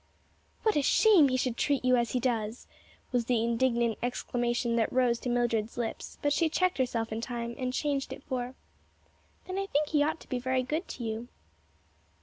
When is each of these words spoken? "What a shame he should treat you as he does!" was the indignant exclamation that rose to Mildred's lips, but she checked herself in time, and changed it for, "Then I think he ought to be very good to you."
"What 0.63 0.75
a 0.75 0.81
shame 0.81 1.27
he 1.29 1.37
should 1.37 1.57
treat 1.57 1.85
you 1.85 1.95
as 1.95 2.13
he 2.13 2.19
does!" 2.19 2.65
was 3.11 3.25
the 3.25 3.43
indignant 3.43 3.99
exclamation 4.01 4.75
that 4.77 4.91
rose 4.91 5.19
to 5.19 5.29
Mildred's 5.29 5.77
lips, 5.77 6.17
but 6.23 6.33
she 6.33 6.49
checked 6.49 6.79
herself 6.79 7.11
in 7.11 7.21
time, 7.21 7.53
and 7.59 7.71
changed 7.71 8.11
it 8.11 8.23
for, 8.23 8.55
"Then 9.45 9.59
I 9.59 9.67
think 9.67 9.89
he 9.89 10.01
ought 10.01 10.19
to 10.21 10.27
be 10.27 10.39
very 10.39 10.63
good 10.63 10.87
to 10.87 11.03
you." 11.03 11.27